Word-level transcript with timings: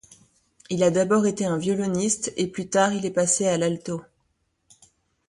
Il 0.71 0.81
a 0.81 0.89
d'abord 0.89 1.27
été 1.27 1.45
un 1.45 1.59
violoniste 1.59 2.33
et 2.35 2.47
plus 2.47 2.67
tard 2.67 2.91
est 3.05 3.11
passé 3.11 3.47
à 3.47 3.59
l'alto. 3.59 4.01